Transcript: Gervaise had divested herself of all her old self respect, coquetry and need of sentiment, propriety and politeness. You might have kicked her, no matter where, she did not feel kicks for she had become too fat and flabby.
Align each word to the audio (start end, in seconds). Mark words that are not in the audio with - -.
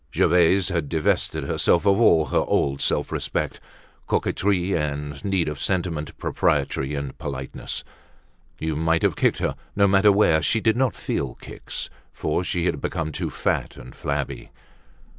Gervaise 0.11 0.69
had 0.69 0.89
divested 0.89 1.43
herself 1.43 1.85
of 1.85 1.99
all 2.01 2.25
her 2.25 2.39
old 2.47 2.81
self 2.81 3.11
respect, 3.11 3.59
coquetry 4.07 4.75
and 4.75 5.23
need 5.23 5.47
of 5.47 5.59
sentiment, 5.59 6.17
propriety 6.17 6.95
and 6.95 7.15
politeness. 7.19 7.83
You 8.57 8.75
might 8.75 9.03
have 9.03 9.15
kicked 9.15 9.37
her, 9.37 9.55
no 9.75 9.87
matter 9.87 10.11
where, 10.11 10.41
she 10.41 10.59
did 10.59 10.75
not 10.75 10.95
feel 10.95 11.35
kicks 11.35 11.91
for 12.11 12.43
she 12.43 12.65
had 12.65 12.81
become 12.81 13.11
too 13.11 13.29
fat 13.29 13.77
and 13.77 13.93
flabby. 13.93 14.49